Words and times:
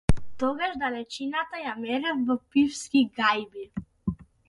Тогаш 0.43 0.73
далечината 0.83 1.61
ја 1.65 1.75
мерев 1.83 2.25
во 2.31 2.41
пивски 2.57 3.07
гајби. 3.23 3.71